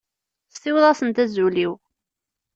[0.53, 1.73] Siweḍ-asent azul-iw.